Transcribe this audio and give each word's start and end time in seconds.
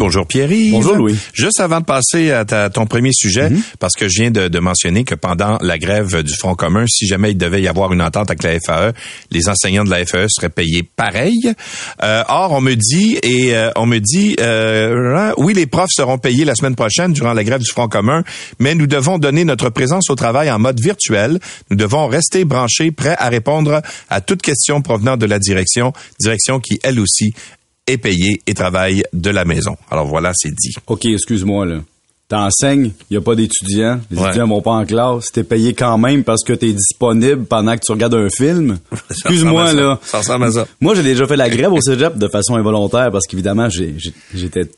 Bonjour 0.00 0.26
Pierre-Yves. 0.26 0.72
Bonjour 0.72 0.94
Louis. 0.96 1.14
Juste 1.34 1.60
avant 1.60 1.80
de 1.80 1.84
passer 1.84 2.30
à 2.30 2.46
ta- 2.46 2.70
ton 2.70 2.86
premier 2.86 3.12
sujet, 3.12 3.50
parce 3.80 3.92
que 3.94 4.08
je 4.08 4.22
viens 4.22 4.30
de, 4.30 4.48
de 4.48 4.58
mentionner 4.58 5.04
que 5.04 5.14
pendant 5.14 5.58
la 5.60 5.76
grève 5.78 6.22
du 6.22 6.32
Front 6.34 6.54
commun, 6.54 6.86
si 6.88 7.06
jamais 7.06 7.32
il 7.32 7.36
devait 7.36 7.60
y 7.60 7.68
avoir 7.68 7.92
une 7.92 8.00
entente 8.00 8.30
avec 8.30 8.42
la 8.42 8.58
FAE, 8.66 8.94
les 9.30 9.50
enseignants 9.50 9.84
de 9.84 9.90
la 9.90 10.06
FAE 10.06 10.24
seraient 10.30 10.48
payés 10.48 10.82
pareil. 10.82 11.52
Euh, 12.02 12.22
or, 12.28 12.52
on 12.52 12.62
me 12.62 12.76
dit, 12.76 13.18
et 13.22 13.54
euh, 13.54 13.68
on 13.76 13.84
me 13.84 13.98
dit, 13.98 14.36
euh, 14.40 15.34
oui, 15.36 15.52
les 15.52 15.66
profs 15.66 15.90
seront 15.92 16.16
payés 16.16 16.46
la 16.46 16.54
semaine 16.54 16.76
prochaine 16.76 17.12
durant 17.12 17.34
la 17.34 17.44
grève 17.44 17.60
du 17.60 17.70
Front 17.70 17.88
commun, 17.88 18.24
mais 18.58 18.74
nous 18.74 18.86
devons 18.86 19.18
donner 19.18 19.44
notre 19.44 19.68
présence 19.68 20.08
au 20.08 20.14
travail 20.14 20.50
en 20.50 20.58
mode 20.58 20.80
virtuel. 20.80 21.38
Nous 21.68 21.76
devons 21.76 22.06
rester 22.06 22.46
branchés, 22.46 22.90
prêts 22.90 23.16
à 23.18 23.28
répondre 23.28 23.82
à 24.08 24.20
toute 24.22 24.40
question 24.40 24.80
provenant 24.80 25.18
de 25.18 25.26
la 25.26 25.38
direction, 25.38 25.92
direction 26.18 26.58
qui, 26.58 26.80
elle 26.82 26.98
aussi, 27.00 27.34
est 27.92 27.98
payée 27.98 28.40
et 28.46 28.54
travaille 28.54 29.02
de 29.12 29.30
la 29.30 29.44
maison. 29.44 29.76
Alors 29.90 30.06
voilà, 30.06 30.32
c'est 30.34 30.50
dit. 30.54 30.74
OK, 30.86 31.06
excuse-moi, 31.06 31.66
là. 31.66 31.76
T'enseignes, 32.28 32.92
il 33.10 33.16
a 33.16 33.20
pas 33.20 33.34
d'étudiants, 33.34 34.00
les 34.08 34.16
Ouais. 34.18 34.26
étudiants 34.28 34.46
vont 34.46 34.62
pas 34.62 34.70
en 34.70 34.84
classe, 34.86 35.32
t'es 35.32 35.42
payé 35.42 35.74
quand 35.74 35.98
même 35.98 36.22
parce 36.22 36.44
que 36.44 36.52
t'es 36.52 36.72
disponible 36.72 37.44
pendant 37.44 37.74
que 37.74 37.80
tu 37.84 37.90
regardes 37.90 38.14
un 38.14 38.28
film? 38.30 38.78
Excuse-moi, 39.10 39.72
là. 39.72 39.98
Ça 40.04 40.18
ressemble 40.18 40.44
à 40.44 40.52
ça. 40.52 40.66
Moi, 40.80 40.94
j'ai 40.94 41.02
déjà 41.02 41.26
fait 41.26 41.34
la 41.36 41.48
grève 41.50 41.72
au 41.72 41.80
cégep 41.80 42.16
de 42.18 42.28
façon 42.28 42.54
involontaire 42.54 43.10
parce 43.10 43.26
qu'évidemment, 43.26 43.68
j'étais 43.68 44.70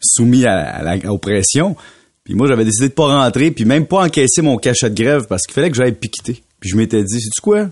soumis 0.00 0.46
à, 0.46 0.56
à 0.60 0.82
la, 0.84 1.12
aux 1.12 1.18
pressions. 1.18 1.74
Puis 2.22 2.34
moi, 2.34 2.46
j'avais 2.46 2.64
décidé 2.64 2.88
de 2.90 2.94
pas 2.94 3.06
rentrer, 3.08 3.50
puis 3.50 3.64
même 3.64 3.86
pas 3.86 4.04
encaisser 4.04 4.40
mon 4.40 4.56
cachet 4.56 4.90
de 4.90 4.94
grève 5.02 5.26
parce 5.28 5.42
qu'il 5.46 5.54
fallait 5.54 5.70
que 5.70 5.76
j'aille 5.76 5.92
piqueter. 5.94 6.44
Puis 6.60 6.70
je 6.70 6.76
m'étais 6.76 7.02
dit, 7.02 7.20
sais-tu 7.20 7.40
quoi? 7.42 7.70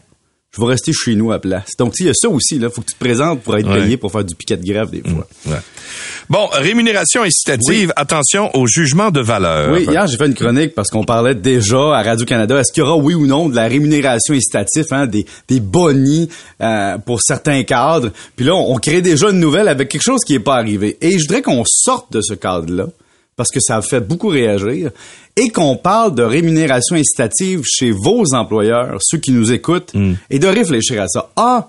Je 0.56 0.62
vais 0.62 0.66
rester 0.68 0.92
chez 0.94 1.14
nous 1.14 1.30
à 1.30 1.38
place. 1.40 1.72
Donc, 1.78 1.92
il 2.00 2.06
y 2.06 2.08
a 2.08 2.14
ça 2.14 2.28
aussi, 2.30 2.58
là. 2.58 2.70
Faut 2.70 2.80
que 2.80 2.86
tu 2.86 2.94
te 2.94 3.04
présentes 3.04 3.42
pour 3.42 3.56
être 3.58 3.68
Ouais. 3.68 3.82
payé 3.82 3.96
pour 3.98 4.10
faire 4.10 4.24
du 4.24 4.34
piquet 4.34 4.56
de 4.56 4.64
grève 4.64 4.88
des 4.90 5.02
fois. 5.02 5.26
Ouais. 5.46 5.58
Bon, 6.30 6.46
rémunération 6.52 7.22
incitative, 7.22 7.92
attention 7.96 8.50
au 8.56 8.66
jugement 8.66 9.10
de 9.10 9.20
valeur. 9.20 9.72
Oui, 9.72 9.84
hier, 9.84 10.06
j'ai 10.06 10.16
fait 10.16 10.26
une 10.26 10.34
chronique 10.34 10.74
parce 10.74 10.88
qu'on 10.88 11.04
parlait 11.04 11.34
déjà 11.34 11.94
à 11.98 12.02
Radio-Canada. 12.02 12.58
Est-ce 12.60 12.72
qu'il 12.72 12.82
y 12.82 12.86
aura, 12.86 12.96
oui 12.96 13.14
ou 13.14 13.26
non, 13.26 13.50
de 13.50 13.56
la 13.56 13.68
rémunération 13.68 14.32
incitative, 14.34 14.86
hein, 14.90 15.06
des, 15.06 15.26
des 15.48 15.60
bonnies 15.60 16.30
euh, 16.62 16.96
pour 16.98 17.20
certains 17.20 17.62
cadres? 17.64 18.10
Puis 18.34 18.46
là, 18.46 18.54
on, 18.54 18.74
on 18.74 18.78
crée 18.78 19.02
déjà 19.02 19.28
une 19.30 19.40
nouvelle 19.40 19.68
avec 19.68 19.90
quelque 19.90 20.02
chose 20.02 20.20
qui 20.26 20.32
n'est 20.32 20.38
pas 20.40 20.56
arrivé. 20.56 20.96
Et 21.02 21.18
je 21.18 21.26
voudrais 21.26 21.42
qu'on 21.42 21.62
sorte 21.66 22.10
de 22.12 22.22
ce 22.22 22.32
cadre-là 22.32 22.86
parce 23.38 23.50
que 23.50 23.60
ça 23.60 23.76
a 23.78 23.82
fait 23.82 24.00
beaucoup 24.00 24.28
réagir 24.28 24.90
et 25.36 25.48
qu'on 25.48 25.76
parle 25.76 26.14
de 26.14 26.22
rémunération 26.24 26.96
incitative 26.96 27.62
chez 27.64 27.90
vos 27.92 28.34
employeurs, 28.34 28.98
ceux 29.00 29.18
qui 29.18 29.30
nous 29.30 29.52
écoutent, 29.52 29.92
et 30.28 30.38
de 30.38 30.46
réfléchir 30.48 31.00
à 31.00 31.08
ça. 31.08 31.30
Ah, 31.36 31.68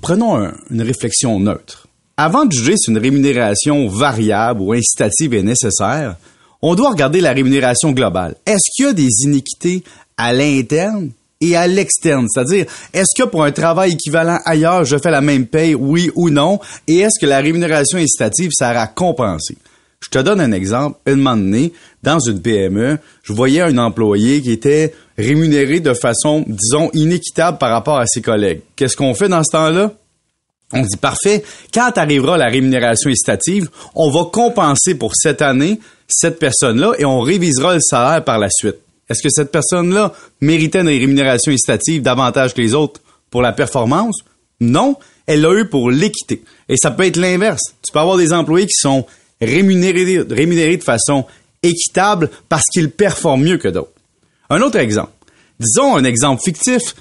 prenons 0.00 0.36
un- 0.36 0.54
une 0.70 0.82
réflexion 0.82 1.38
neutre. 1.40 1.88
Avant 2.16 2.44
de 2.46 2.52
juger 2.52 2.74
si 2.76 2.90
une 2.90 2.98
rémunération 2.98 3.88
variable 3.88 4.60
ou 4.62 4.72
incitative 4.72 5.34
est 5.34 5.42
nécessaire, 5.42 6.16
on 6.62 6.74
doit 6.74 6.90
regarder 6.90 7.20
la 7.20 7.32
rémunération 7.32 7.92
globale. 7.92 8.36
Est-ce 8.46 8.70
qu'il 8.74 8.86
y 8.86 8.88
a 8.88 8.92
des 8.94 9.10
inéquités 9.24 9.82
à 10.16 10.32
l'interne 10.32 11.10
et 11.40 11.54
à 11.56 11.66
l'externe? 11.66 12.26
C'est-à-dire, 12.32 12.64
est-ce 12.94 13.20
que 13.22 13.28
pour 13.28 13.44
un 13.44 13.52
travail 13.52 13.92
équivalent 13.92 14.38
ailleurs, 14.46 14.84
je 14.84 14.96
fais 14.96 15.10
la 15.10 15.20
même 15.20 15.46
paye, 15.46 15.74
oui 15.74 16.10
ou 16.14 16.30
non? 16.30 16.58
Et 16.86 16.98
est-ce 17.00 17.18
que 17.20 17.26
la 17.26 17.40
rémunération 17.40 17.98
incitative 17.98 18.50
sert 18.52 18.78
à 18.78 18.86
compenser? 18.86 19.56
Je 20.00 20.10
te 20.10 20.18
donne 20.18 20.40
un 20.40 20.52
exemple. 20.52 20.98
Un 21.06 21.16
moment 21.16 21.36
donné, 21.36 21.72
dans 22.02 22.18
une 22.18 22.40
PME, 22.40 22.98
je 23.22 23.32
voyais 23.32 23.62
un 23.62 23.78
employé 23.78 24.42
qui 24.42 24.52
était 24.52 24.94
rémunéré 25.18 25.80
de 25.80 25.94
façon, 25.94 26.44
disons, 26.46 26.90
inéquitable 26.92 27.58
par 27.58 27.70
rapport 27.70 27.98
à 27.98 28.06
ses 28.06 28.22
collègues. 28.22 28.60
Qu'est-ce 28.76 28.96
qu'on 28.96 29.14
fait 29.14 29.28
dans 29.28 29.42
ce 29.42 29.52
temps-là? 29.52 29.92
On 30.72 30.82
dit 30.82 30.96
parfait, 30.96 31.44
quand 31.72 31.96
arrivera 31.96 32.36
la 32.36 32.46
rémunération 32.46 33.08
incitative, 33.08 33.70
on 33.94 34.10
va 34.10 34.24
compenser 34.32 34.96
pour 34.96 35.12
cette 35.14 35.40
année 35.40 35.80
cette 36.08 36.38
personne-là 36.38 36.94
et 36.98 37.04
on 37.04 37.20
révisera 37.20 37.74
le 37.74 37.80
salaire 37.80 38.24
par 38.24 38.38
la 38.38 38.48
suite. 38.50 38.76
Est-ce 39.08 39.22
que 39.22 39.28
cette 39.30 39.52
personne-là 39.52 40.12
méritait 40.40 40.80
une 40.80 40.88
rémunération 40.88 41.52
incitative 41.52 42.02
davantage 42.02 42.54
que 42.54 42.60
les 42.60 42.74
autres 42.74 43.00
pour 43.30 43.42
la 43.42 43.52
performance? 43.52 44.18
Non, 44.60 44.96
elle 45.26 45.42
l'a 45.42 45.52
eu 45.52 45.68
pour 45.68 45.90
l'équité. 45.90 46.42
Et 46.68 46.76
ça 46.76 46.90
peut 46.90 47.04
être 47.04 47.16
l'inverse. 47.16 47.62
Tu 47.84 47.92
peux 47.92 48.00
avoir 48.00 48.16
des 48.16 48.32
employés 48.32 48.66
qui 48.66 48.78
sont 48.78 49.06
rémunérés, 49.40 50.20
rémunérés 50.30 50.76
de 50.76 50.84
façon 50.84 51.24
équitable 51.62 52.30
parce 52.48 52.64
qu'ils 52.72 52.90
performent 52.90 53.42
mieux 53.44 53.58
que 53.58 53.68
d'autres. 53.68 53.90
Un 54.50 54.60
autre 54.62 54.78
exemple. 54.78 55.10
Disons 55.58 55.96
un 55.96 56.04
exemple 56.04 56.42
fictif. 56.44 56.94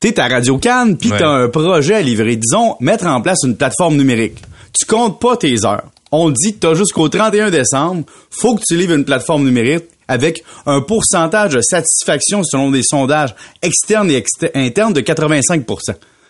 T'es 0.00 0.18
à 0.18 0.26
Radio 0.28 0.58
Cannes, 0.58 0.96
puis 0.98 1.10
Ouais. 1.12 1.18
t'as 1.18 1.28
un 1.28 1.48
projet 1.48 1.94
à 1.94 2.02
livrer. 2.02 2.34
Disons, 2.36 2.76
mettre 2.80 3.06
en 3.06 3.20
place 3.20 3.38
une 3.44 3.56
plateforme 3.56 3.96
numérique. 3.96 4.42
Tu 4.76 4.84
comptes 4.84 5.20
pas 5.20 5.36
tes 5.36 5.64
heures. 5.64 5.84
On 6.10 6.30
dit 6.30 6.54
que 6.54 6.58
t'as 6.58 6.74
jusqu'au 6.74 7.08
31 7.08 7.50
décembre, 7.50 8.04
faut 8.30 8.56
que 8.56 8.62
tu 8.66 8.76
livres 8.76 8.94
une 8.94 9.04
plateforme 9.04 9.44
numérique 9.44 9.84
avec 10.08 10.42
un 10.66 10.80
pourcentage 10.82 11.52
de 11.52 11.60
satisfaction 11.62 12.42
selon 12.42 12.70
des 12.70 12.82
sondages 12.82 13.34
externes 13.62 14.10
et 14.10 14.16
exter- 14.16 14.50
internes 14.54 14.92
de 14.92 15.00
85 15.00 15.64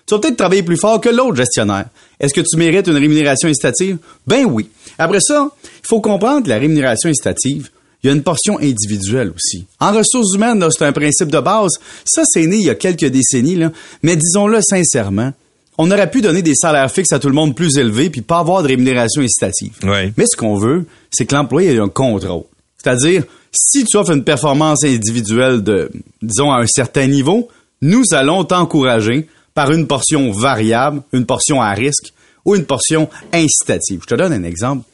tu 0.07 0.15
vas 0.15 0.21
peut-être 0.21 0.37
travailler 0.37 0.63
plus 0.63 0.77
fort 0.77 1.01
que 1.01 1.09
l'autre 1.09 1.37
gestionnaire. 1.37 1.87
Est-ce 2.19 2.35
que 2.35 2.41
tu 2.41 2.57
mérites 2.57 2.87
une 2.87 2.97
rémunération 2.97 3.49
incitative? 3.49 3.99
Ben 4.27 4.45
oui. 4.45 4.69
Après 4.99 5.21
ça, 5.21 5.51
il 5.65 5.87
faut 5.87 6.01
comprendre 6.01 6.45
que 6.45 6.49
la 6.49 6.59
rémunération 6.59 7.09
incitative, 7.09 7.71
il 8.03 8.09
y 8.09 8.11
a 8.11 8.13
une 8.13 8.23
portion 8.23 8.59
individuelle 8.59 9.33
aussi. 9.35 9.67
En 9.79 9.93
ressources 9.93 10.35
humaines, 10.35 10.65
c'est 10.71 10.85
un 10.85 10.93
principe 10.93 11.31
de 11.31 11.39
base. 11.39 11.73
Ça, 12.05 12.23
c'est 12.25 12.47
né 12.47 12.57
il 12.57 12.65
y 12.65 12.71
a 12.71 12.75
quelques 12.75 13.07
décennies, 13.07 13.57
là. 13.57 13.71
mais 14.03 14.17
disons-le 14.17 14.61
sincèrement, 14.61 15.33
on 15.79 15.91
aurait 15.91 16.11
pu 16.11 16.21
donner 16.21 16.43
des 16.43 16.55
salaires 16.55 16.91
fixes 16.91 17.13
à 17.13 17.19
tout 17.19 17.29
le 17.29 17.35
monde 17.35 17.55
plus 17.55 17.79
élevés 17.79 18.11
puis 18.11 18.21
pas 18.21 18.39
avoir 18.39 18.63
de 18.63 18.69
rémunération 18.69 19.23
incitative. 19.23 19.73
Mais 20.17 20.27
ce 20.27 20.37
qu'on 20.37 20.57
veut, 20.57 20.85
c'est 21.11 21.27
que 21.27 21.35
l'employé 21.35 21.75
ait 21.75 21.79
un 21.79 21.89
contrôle. 21.89 22.45
C'est-à-dire, 22.77 23.25
si 23.53 23.85
tu 23.85 23.97
offres 23.97 24.13
une 24.13 24.25
performance 24.25 24.85
individuelle 24.85 25.63
de, 25.63 25.91
disons, 26.21 26.51
à 26.51 26.59
un 26.59 26.67
certain 26.67 27.07
niveau, 27.07 27.49
nous 27.81 28.03
allons 28.13 28.45
t'encourager 28.45 29.29
par 29.55 29.71
une 29.73 29.87
portion 29.87 30.31
variable, 30.33 31.03
une 31.13 31.27
portion 31.27 31.61
à 31.61 31.73
risque 31.73 32.13
ou 32.45 32.55
une 32.57 32.65
portion 32.65 33.09
incitative. 33.33 34.01
Je 34.03 34.07
te 34.07 34.15
donne 34.15 34.33
un 34.33 34.45
exemple. 34.45 34.85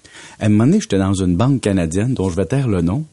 À 0.41 0.47
un 0.47 0.49
moment 0.49 0.67
donné, 0.67 0.81
j'étais 0.81 0.99
dans 0.99 1.15
une 1.15 1.37
banque 1.37 1.61
canadienne 1.61 2.15
dont 2.15 2.31
je 2.31 2.37
vais 2.37 2.47
taire 2.47 2.69
le 2.69 2.83
nom. 2.83 3.05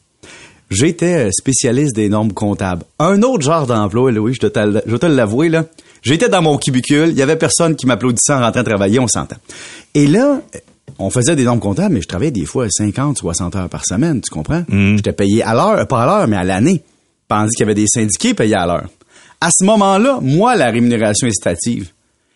J'étais 0.69 1.27
euh, 1.27 1.31
spécialiste 1.31 1.95
des 1.95 2.09
normes 2.09 2.33
comptables. 2.33 2.83
Un 2.97 3.21
autre 3.21 3.43
genre 3.43 3.67
d'emploi, 3.67 4.11
Louis, 4.11 4.33
je 4.33 4.47
je 4.47 4.95
te 4.95 5.05
l'avouer, 5.05 5.49
là. 5.49 5.65
J'étais 6.01 6.29
dans 6.29 6.41
mon 6.41 6.57
cubicule, 6.57 7.09
il 7.09 7.17
y 7.17 7.21
avait 7.21 7.35
personne 7.35 7.75
qui 7.75 7.87
m'applaudissait 7.87 8.33
en 8.33 8.39
rentrant 8.39 8.63
travailler, 8.63 8.99
on 8.99 9.07
s'entend. 9.07 9.37
Et 9.93 10.07
là, 10.07 10.41
euh, 10.55 10.59
on 10.99 11.09
faisait 11.09 11.35
des 11.35 11.43
normes 11.43 11.59
comptables, 11.59 11.93
mais 11.93 12.01
je 12.01 12.07
travaillais 12.07 12.31
des 12.31 12.45
fois 12.45 12.67
50, 12.69 13.17
60 13.17 13.55
heures 13.55 13.69
par 13.69 13.85
semaine, 13.85 14.21
tu 14.21 14.29
comprends? 14.29 14.63
J'étais 14.69 15.13
payé 15.13 15.43
à 15.43 15.53
l'heure, 15.53 15.87
pas 15.87 16.03
à 16.03 16.05
l'heure, 16.05 16.27
mais 16.27 16.37
à 16.37 16.43
l'année. 16.43 16.83
Tandis 17.27 17.55
qu'il 17.55 17.61
y 17.61 17.63
avait 17.63 17.75
des 17.75 17.87
syndiqués 17.87 18.33
payés 18.33 18.55
à 18.55 18.65
l'heure. 18.67 18.85
À 19.41 19.49
ce 19.51 19.63
moment-là, 19.65 20.19
moi, 20.21 20.55
la 20.55 20.69
rémunération 20.71 21.27
incitative, 21.27 21.89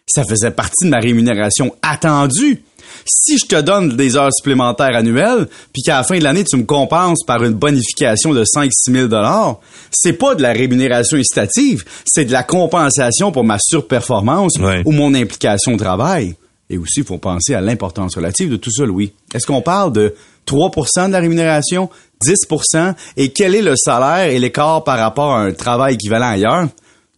ça 0.07 0.23
faisait 0.23 0.51
partie 0.51 0.85
de 0.85 0.89
ma 0.89 0.99
rémunération 0.99 1.73
attendue. 1.81 2.61
Si 3.05 3.37
je 3.37 3.45
te 3.45 3.59
donne 3.61 3.95
des 3.95 4.17
heures 4.17 4.33
supplémentaires 4.33 4.95
annuelles, 4.95 5.47
puis 5.71 5.81
qu'à 5.83 5.97
la 5.97 6.03
fin 6.03 6.17
de 6.17 6.23
l'année, 6.23 6.43
tu 6.43 6.57
me 6.57 6.63
compenses 6.63 7.23
par 7.25 7.43
une 7.43 7.53
bonification 7.53 8.33
de 8.33 8.43
5-6 8.43 8.69
000 9.09 9.55
c'est 9.91 10.13
pas 10.13 10.35
de 10.35 10.41
la 10.41 10.51
rémunération 10.51 11.17
incitative, 11.17 11.85
c'est 12.05 12.25
de 12.25 12.31
la 12.31 12.43
compensation 12.43 13.31
pour 13.31 13.43
ma 13.43 13.57
surperformance 13.59 14.57
Ouais. 14.59 14.81
ou 14.85 14.91
mon 14.91 15.13
implication 15.13 15.73
au 15.73 15.77
travail. 15.77 16.35
Et 16.69 16.78
aussi, 16.78 16.99
il 16.99 17.05
faut 17.05 17.17
penser 17.17 17.55
à 17.55 17.61
l'importance 17.61 18.16
relative 18.16 18.49
de 18.49 18.55
tout 18.57 18.72
ça, 18.72 18.85
Louis. 18.85 19.13
Est-ce 19.34 19.47
qu'on 19.47 19.61
parle 19.61 19.91
de 19.93 20.13
3% 20.45 21.07
de 21.07 21.13
la 21.13 21.19
rémunération, 21.19 21.90
10% 22.23 22.93
et 23.17 23.29
quel 23.31 23.55
est 23.55 23.61
le 23.61 23.75
salaire 23.75 24.29
et 24.31 24.37
l'écart 24.40 24.84
par 24.84 24.99
rapport 24.99 25.34
à 25.34 25.41
un 25.41 25.52
travail 25.52 25.95
équivalent 25.95 26.29
ailleurs? 26.29 26.67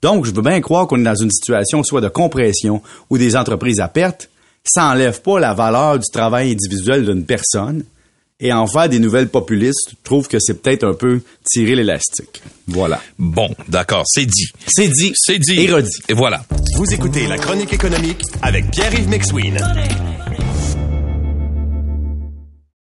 Donc, 0.01 0.25
je 0.25 0.31
veux 0.31 0.41
bien 0.41 0.59
croire 0.61 0.87
qu'on 0.87 0.99
est 0.99 1.03
dans 1.03 1.15
une 1.15 1.31
situation 1.31 1.83
soit 1.83 2.01
de 2.01 2.09
compression 2.09 2.81
ou 3.09 3.17
des 3.17 3.35
entreprises 3.35 3.79
à 3.79 3.87
perte. 3.87 4.29
Ça 4.63 4.85
enlève 4.85 5.21
pas 5.21 5.39
la 5.39 5.53
valeur 5.53 5.99
du 5.99 6.05
travail 6.11 6.51
individuel 6.51 7.05
d'une 7.05 7.25
personne. 7.25 7.83
Et 8.43 8.51
en 8.51 8.65
faire 8.65 8.89
des 8.89 8.97
nouvelles 8.97 9.29
populistes, 9.29 9.91
je 9.91 9.95
trouve 10.03 10.27
que 10.27 10.39
c'est 10.39 10.55
peut-être 10.55 10.83
un 10.83 10.95
peu 10.95 11.21
tirer 11.45 11.75
l'élastique. 11.75 12.41
Voilà. 12.67 12.99
Bon, 13.19 13.49
d'accord, 13.67 14.03
c'est 14.07 14.25
dit. 14.25 14.47
C'est 14.65 14.87
dit. 14.87 15.13
C'est 15.15 15.37
dit. 15.37 15.59
Et 15.59 15.71
redit. 15.71 16.01
Et 16.09 16.13
voilà. 16.13 16.43
Vous 16.75 16.91
écoutez 16.91 17.27
la 17.27 17.37
chronique 17.37 17.71
économique 17.71 18.23
avec 18.41 18.71
Pierre-Yves 18.71 19.09
McSween. 19.09 19.59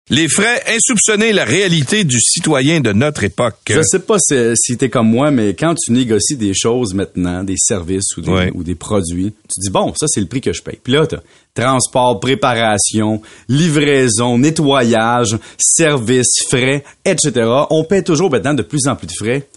Les 0.10 0.30
frais 0.30 0.64
insoupçonnés, 0.74 1.34
la 1.34 1.44
réalité 1.44 2.06
du 2.06 2.18
citoyen 2.22 2.80
de 2.80 2.94
notre 2.94 3.26
époque. 3.26 3.58
Je 3.70 3.82
sais 3.82 4.00
pas 4.00 4.16
si, 4.20 4.78
t'es 4.78 4.90
comme 4.90 5.10
moi, 5.10 5.32
mais 5.32 5.54
quand 5.54 5.76
tu 5.76 5.92
négocies 5.92 6.38
des 6.38 6.54
choses 6.56 6.94
maintenant, 6.94 7.44
des 7.44 7.58
services 7.58 8.16
ou 8.16 8.22
des, 8.22 8.32
Ouais. 8.32 8.52
ou 8.54 8.64
des 8.64 8.76
produits, 8.76 9.34
tu 9.54 9.60
dis 9.60 9.70
bon, 9.70 9.94
ça 10.00 10.08
c'est 10.08 10.22
le 10.22 10.28
prix 10.28 10.40
que 10.40 10.54
je 10.54 10.62
paye. 10.62 10.80
Puis 10.82 10.94
là, 10.94 11.06
t'as 11.06 11.18
transport, 11.54 12.22
préparation, 12.22 13.22
livraison, 13.50 14.38
nettoyage, 14.38 15.38
services, 15.58 16.42
frais, 16.50 16.86
etc. 17.04 17.32
On 17.70 17.84
paie 17.84 18.02
toujours 18.04 18.32
maintenant 18.32 18.54
de 18.54 18.64
plus 18.64 18.88
en 18.88 18.96
plus 18.96 19.08
de 19.08 19.14
frais. 19.14 19.48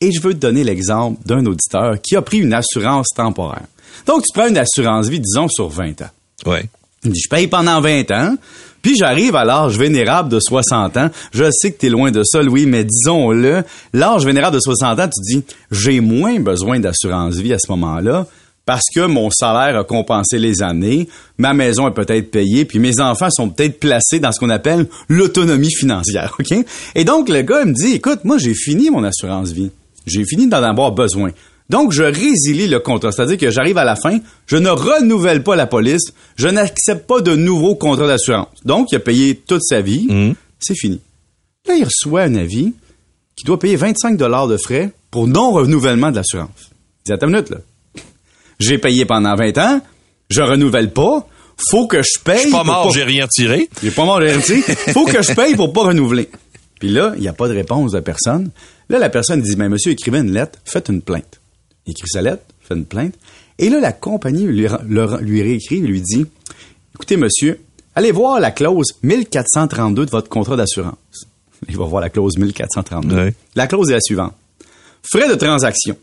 Et 0.00 0.10
je 0.10 0.20
veux 0.20 0.32
te 0.32 0.38
donner 0.38 0.64
l'exemple 0.64 1.20
d'un 1.26 1.44
auditeur 1.46 2.00
qui 2.02 2.16
a 2.16 2.22
pris 2.22 2.38
une 2.38 2.54
assurance 2.54 3.08
temporaire. 3.14 3.66
Donc, 4.06 4.22
tu 4.24 4.32
prends 4.32 4.48
une 4.48 4.56
assurance 4.56 5.08
vie, 5.08 5.20
disons, 5.20 5.46
sur 5.48 5.68
20 5.68 6.00
ans. 6.02 6.10
Ouais. 6.46 6.64
Il 7.04 7.12
dit, 7.12 7.20
je 7.20 7.28
paye 7.28 7.46
pendant 7.48 7.80
20 7.82 8.10
ans, 8.10 8.36
puis 8.82 8.96
j'arrive 8.96 9.36
à 9.36 9.44
l'âge 9.44 9.78
vénérable 9.78 10.28
de 10.28 10.40
60 10.40 10.96
ans. 10.96 11.10
Je 11.32 11.50
sais 11.50 11.72
que 11.72 11.78
tu 11.78 11.86
es 11.86 11.90
loin 11.90 12.10
de 12.10 12.22
ça, 12.24 12.42
Louis, 12.42 12.66
mais 12.66 12.84
disons-le, 12.84 13.62
l'âge 13.92 14.24
vénérable 14.24 14.56
de 14.56 14.60
60 14.60 15.00
ans, 15.00 15.08
tu 15.08 15.34
dis, 15.34 15.44
j'ai 15.70 16.00
moins 16.00 16.40
besoin 16.40 16.80
d'assurance 16.80 17.36
vie 17.36 17.52
à 17.52 17.58
ce 17.58 17.70
moment-là 17.70 18.26
parce 18.66 18.84
que 18.94 19.06
mon 19.06 19.30
salaire 19.30 19.76
a 19.76 19.82
compensé 19.82 20.38
les 20.38 20.62
années, 20.62 21.08
ma 21.38 21.54
maison 21.54 21.88
est 21.88 21.94
peut-être 21.94 22.30
payée, 22.30 22.64
puis 22.64 22.78
mes 22.78 23.00
enfants 23.00 23.30
sont 23.30 23.48
peut-être 23.50 23.80
placés 23.80 24.20
dans 24.20 24.30
ce 24.30 24.38
qu'on 24.38 24.50
appelle 24.50 24.86
l'autonomie 25.08 25.74
financière? 25.74 26.36
Et 26.94 27.04
donc, 27.04 27.28
le 27.28 27.42
gars 27.42 27.62
il 27.62 27.70
me 27.70 27.74
dit, 27.74 27.94
écoute, 27.94 28.20
moi, 28.24 28.38
j'ai 28.38 28.54
fini 28.54 28.90
mon 28.90 29.02
assurance 29.02 29.50
vie. 29.50 29.72
J'ai 30.06 30.24
fini 30.24 30.46
d'en 30.46 30.62
avoir 30.62 30.92
besoin. 30.92 31.30
Donc, 31.70 31.92
je 31.92 32.02
résilie 32.02 32.66
le 32.66 32.80
contrat. 32.80 33.12
C'est-à-dire 33.12 33.38
que 33.38 33.48
j'arrive 33.48 33.78
à 33.78 33.84
la 33.84 33.94
fin, 33.94 34.18
je 34.48 34.56
ne 34.56 34.70
renouvelle 34.70 35.44
pas 35.44 35.54
la 35.54 35.68
police, 35.68 36.12
je 36.34 36.48
n'accepte 36.48 37.06
pas 37.06 37.20
de 37.20 37.36
nouveau 37.36 37.76
contrat 37.76 38.08
d'assurance. 38.08 38.48
Donc, 38.64 38.90
il 38.90 38.96
a 38.96 38.98
payé 38.98 39.36
toute 39.36 39.62
sa 39.62 39.80
vie, 39.80 40.34
c'est 40.58 40.74
fini. 40.74 41.00
Là, 41.68 41.76
il 41.76 41.84
reçoit 41.84 42.22
un 42.22 42.34
avis 42.34 42.74
qui 43.36 43.44
doit 43.44 43.58
payer 43.58 43.76
25 43.76 44.16
de 44.16 44.56
frais 44.56 44.90
pour 45.12 45.28
non-renouvellement 45.28 46.10
de 46.10 46.16
l'assurance. 46.16 46.70
Il 47.04 47.06
dit, 47.06 47.12
attends 47.12 47.28
une 47.28 47.34
minute, 47.34 47.50
là. 47.50 47.58
J'ai 48.58 48.78
payé 48.78 49.04
pendant 49.04 49.36
20 49.36 49.56
ans, 49.58 49.80
je 50.28 50.42
renouvelle 50.42 50.92
pas, 50.92 51.26
faut 51.70 51.86
que 51.86 52.02
je 52.02 52.18
paye. 52.18 52.36
Je 52.36 52.42
suis 52.42 52.50
pas 52.50 52.64
mort, 52.64 52.90
j'ai 52.90 53.04
rien 53.04 53.28
tiré. 53.28 53.68
j'ai 53.80 53.92
pas 53.92 54.04
mort, 54.04 54.20
j'ai 54.20 54.32
rien 54.32 54.62
Faut 54.92 55.04
que 55.04 55.22
je 55.22 55.32
paye 55.34 55.54
pour 55.54 55.72
pas 55.72 55.84
renouveler. 55.84 56.28
Puis 56.80 56.88
là, 56.88 57.12
il 57.14 57.20
n'y 57.20 57.28
a 57.28 57.32
pas 57.32 57.48
de 57.48 57.54
réponse 57.54 57.92
de 57.92 58.00
personne. 58.00 58.50
Là, 58.88 58.98
la 58.98 59.08
personne 59.08 59.40
dit, 59.40 59.54
mais 59.56 59.68
monsieur, 59.68 59.92
écrivez 59.92 60.18
une 60.18 60.32
lettre, 60.32 60.58
faites 60.64 60.88
une 60.88 61.00
plainte. 61.00 61.39
Il 61.86 61.92
écrit 61.92 62.08
sa 62.08 62.22
lettre, 62.22 62.42
fait 62.60 62.74
une 62.74 62.84
plainte. 62.84 63.14
Et 63.58 63.68
là, 63.68 63.80
la 63.80 63.92
compagnie 63.92 64.44
lui, 64.44 64.66
réécrit, 65.42 65.80
lui 65.80 66.00
dit, 66.00 66.24
écoutez, 66.94 67.16
monsieur, 67.16 67.60
allez 67.94 68.12
voir 68.12 68.40
la 68.40 68.50
clause 68.50 68.94
1432 69.02 70.06
de 70.06 70.10
votre 70.10 70.28
contrat 70.28 70.56
d'assurance. 70.56 71.26
Il 71.68 71.76
va 71.76 71.84
voir 71.84 72.00
la 72.00 72.08
clause 72.08 72.38
1432. 72.38 73.14
Ouais. 73.16 73.34
La 73.54 73.66
clause 73.66 73.90
est 73.90 73.94
la 73.94 74.00
suivante. 74.00 74.34
Frais 75.02 75.28
de 75.28 75.34
transaction. 75.34 75.96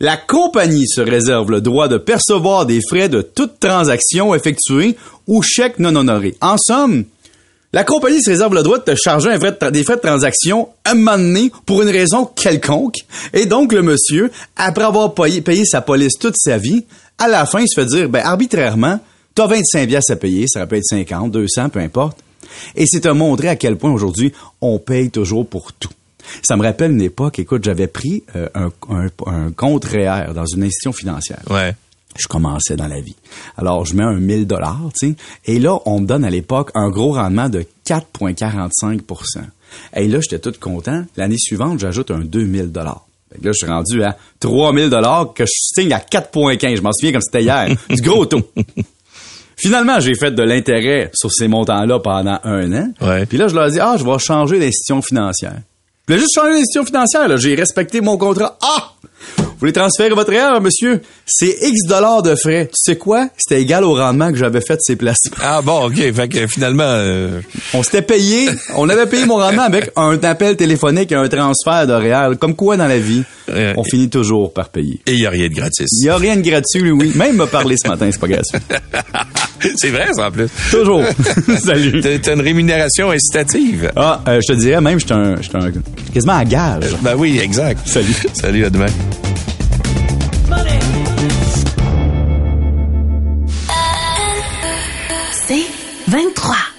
La 0.00 0.16
compagnie 0.16 0.88
se 0.88 1.00
réserve 1.00 1.50
le 1.50 1.60
droit 1.60 1.88
de 1.88 1.96
percevoir 1.96 2.66
des 2.66 2.80
frais 2.88 3.08
de 3.08 3.22
toute 3.22 3.60
transaction 3.60 4.34
effectuée 4.34 4.96
ou 5.26 5.42
chèque 5.42 5.78
non 5.78 5.94
honoré. 5.94 6.36
En 6.40 6.56
somme, 6.58 7.04
la 7.72 7.84
compagnie 7.84 8.22
se 8.22 8.30
réserve 8.30 8.54
le 8.54 8.62
droit 8.62 8.78
de 8.78 8.84
te 8.84 8.94
charger 8.94 9.30
des 9.30 9.84
frais 9.84 9.96
de 9.96 10.00
transaction 10.00 10.68
un 10.84 10.94
moment 10.94 11.16
donné 11.16 11.50
pour 11.64 11.82
une 11.82 11.88
raison 11.88 12.26
quelconque. 12.26 12.96
Et 13.32 13.46
donc, 13.46 13.72
le 13.72 13.82
monsieur, 13.82 14.30
après 14.56 14.84
avoir 14.84 15.14
payé, 15.14 15.64
sa 15.64 15.80
police 15.80 16.18
toute 16.18 16.36
sa 16.36 16.58
vie, 16.58 16.84
à 17.18 17.28
la 17.28 17.46
fin, 17.46 17.60
il 17.60 17.68
se 17.68 17.80
fait 17.80 17.86
dire, 17.86 18.08
ben, 18.08 18.22
arbitrairement, 18.24 19.00
t'as 19.34 19.46
25 19.46 19.88
piastres 19.88 20.12
à 20.12 20.16
payer, 20.16 20.46
ça 20.48 20.66
peut 20.66 20.76
être 20.76 20.84
50, 20.84 21.30
200, 21.30 21.70
peu 21.70 21.80
importe. 21.80 22.18
Et 22.76 22.84
c'est 22.86 23.06
à 23.06 23.14
montrer 23.14 23.48
à 23.48 23.56
quel 23.56 23.76
point 23.76 23.92
aujourd'hui, 23.92 24.32
on 24.60 24.78
paye 24.78 25.10
toujours 25.10 25.46
pour 25.46 25.72
tout. 25.72 25.88
Ça 26.42 26.56
me 26.56 26.62
rappelle 26.62 26.92
une 26.92 27.02
époque, 27.02 27.38
écoute, 27.38 27.64
j'avais 27.64 27.86
pris 27.86 28.22
euh, 28.36 28.48
un, 28.54 29.50
compte 29.50 29.84
REER 29.84 30.34
dans 30.34 30.46
une 30.46 30.64
institution 30.64 30.92
financière 30.92 31.40
Ouais. 31.50 31.74
Je 32.18 32.28
commençais 32.28 32.76
dans 32.76 32.88
la 32.88 33.00
vie. 33.00 33.16
Alors, 33.56 33.84
je 33.86 33.94
mets 33.94 34.04
un 34.04 34.18
1000 34.18 34.46
dollars, 34.46 34.90
tu 34.98 35.08
sais, 35.08 35.16
et 35.46 35.58
là, 35.58 35.78
on 35.86 36.00
me 36.00 36.06
donne 36.06 36.24
à 36.24 36.30
l'époque 36.30 36.70
un 36.74 36.90
gros 36.90 37.12
rendement 37.12 37.48
de 37.48 37.64
4,45% 37.86 39.00
Et 39.94 40.08
là, 40.08 40.20
j'étais 40.20 40.38
tout 40.38 40.54
content. 40.60 41.04
L'année 41.16 41.38
suivante, 41.38 41.78
j'ajoute 41.78 42.10
un 42.10 42.20
2000 42.20 42.72
dollars. 42.72 43.06
Là, 43.40 43.52
je 43.52 43.56
suis 43.56 43.66
rendu 43.66 44.02
à 44.02 44.16
3000 44.40 44.90
dollars 44.90 45.32
que 45.34 45.44
je 45.46 45.52
signe 45.52 45.92
à 45.92 45.98
4,15. 45.98 46.76
Je 46.76 46.82
m'en 46.82 46.92
souviens 46.92 47.12
comme 47.12 47.22
c'était 47.22 47.42
hier. 47.42 47.68
du 47.88 48.02
gros 48.02 48.26
taux. 48.26 48.42
Finalement, 49.56 50.00
j'ai 50.00 50.14
fait 50.14 50.32
de 50.32 50.42
l'intérêt 50.42 51.10
sur 51.14 51.30
ces 51.30 51.48
montants-là 51.48 52.00
pendant 52.00 52.38
un 52.44 52.72
an. 52.72 52.92
Ouais. 53.00 53.26
Puis 53.26 53.38
là, 53.38 53.48
je 53.48 53.54
leur 53.54 53.68
ai 53.68 53.70
dit, 53.70 53.80
ah, 53.80 53.96
je 53.96 54.04
vais 54.04 54.18
changer 54.18 54.58
d'institution 54.58 55.00
financière. 55.00 55.60
Puis 56.04 56.16
là, 56.16 56.20
juste 56.20 56.34
changer 56.34 56.50
d'institution 56.50 56.84
financière, 56.84 57.28
là. 57.28 57.36
J'ai 57.36 57.54
respecté 57.54 58.00
mon 58.00 58.18
contrat. 58.18 58.58
Ah! 58.60 58.91
Vous 59.62 59.66
voulez 59.68 59.74
transférer 59.80 60.12
votre 60.12 60.32
erreur, 60.32 60.60
monsieur? 60.60 61.00
C'est 61.24 61.56
X 61.62 61.86
dollars 61.86 62.20
de 62.24 62.34
frais. 62.34 62.66
Tu 62.66 62.72
sais 62.82 62.96
quoi? 62.96 63.28
C'était 63.38 63.62
égal 63.62 63.84
au 63.84 63.94
rendement 63.94 64.32
que 64.32 64.36
j'avais 64.36 64.60
fait 64.60 64.74
de 64.74 64.80
ces 64.80 64.96
placements. 64.96 65.36
Ah 65.40 65.62
bon, 65.62 65.86
OK. 65.86 65.94
Fait 66.12 66.26
que 66.28 66.48
finalement... 66.48 66.82
euh, 66.82 67.40
On 67.72 67.84
s'était 67.84 68.02
payé, 68.02 68.48
on 68.76 68.88
avait 68.88 69.06
payé 69.06 69.24
mon 69.24 69.36
rendement 69.36 69.62
avec 69.62 69.92
un 69.94 70.18
appel 70.24 70.56
téléphonique 70.56 71.12
et 71.12 71.14
un 71.14 71.28
transfert 71.28 71.86
de 71.86 71.92
réel. 71.92 72.38
Comme 72.38 72.56
quoi, 72.56 72.76
dans 72.76 72.88
la 72.88 72.98
vie, 72.98 73.22
Ouais. 73.52 73.74
on 73.76 73.84
finit 73.84 74.08
toujours 74.08 74.52
par 74.52 74.68
payer. 74.68 75.00
Et 75.06 75.12
il 75.12 75.18
n'y 75.20 75.26
a 75.26 75.30
rien 75.30 75.48
de 75.48 75.54
gratis. 75.54 75.86
Il 76.00 76.06
y 76.06 76.08
a 76.08 76.16
rien 76.16 76.36
de 76.36 76.42
gratuit, 76.42 76.90
oui. 76.90 77.12
Même 77.14 77.36
me 77.36 77.46
parler 77.46 77.76
ce 77.80 77.88
matin, 77.88 78.08
c'est 78.10 78.20
pas 78.20 78.28
gratuit. 78.28 78.58
C'est 79.76 79.90
vrai, 79.90 80.08
ça, 80.12 80.26
en 80.26 80.30
plus. 80.32 80.48
Toujours. 80.72 81.04
Salut. 81.64 82.00
T'as 82.20 82.34
une 82.34 82.40
rémunération 82.40 83.10
incitative. 83.12 83.92
Ah, 83.94 84.20
euh, 84.26 84.40
je 84.44 84.52
te 84.54 84.58
dirais 84.58 84.80
même, 84.80 84.98
j'étais 84.98 85.12
un, 85.12 85.40
j'étais 85.40 85.56
un, 85.58 85.70
quasiment 86.12 86.36
à 86.38 86.44
gage. 86.44 86.96
Ben 87.00 87.14
oui, 87.16 87.38
exact. 87.40 87.86
Salut. 87.86 88.14
Salut, 88.34 88.64
à 88.64 88.70
demain. 88.70 88.86
23. 96.12 96.71